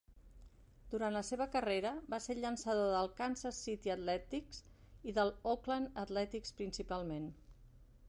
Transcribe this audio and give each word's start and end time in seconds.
Durant 0.93 1.13
la 1.17 1.21
seva 1.27 1.45
carrera, 1.55 1.91
va 2.13 2.19
ser 2.27 2.33
el 2.37 2.41
llançador 2.47 2.89
del 2.95 3.11
Kansas 3.21 3.61
City 3.69 3.95
Athletics 3.99 4.65
i 5.13 5.17
del 5.21 5.35
Oakland 5.55 6.05
Athletics 6.07 6.61
principalment. 6.63 7.35